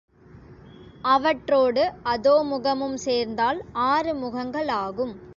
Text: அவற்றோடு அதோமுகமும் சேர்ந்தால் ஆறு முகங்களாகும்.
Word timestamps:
அவற்றோடு 1.05 1.83
அதோமுகமும் 2.03 2.95
சேர்ந்தால் 2.95 3.59
ஆறு 3.71 4.13
முகங்களாகும். 4.15 5.13